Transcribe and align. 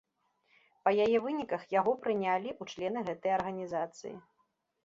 Па 0.87 0.93
яе 1.03 1.17
выніках 1.25 1.61
яго 1.79 1.93
прынялі 2.05 2.49
ў 2.61 2.75
члены 2.75 2.99
гэтай 3.11 3.31
арганізацыі. 3.39 4.15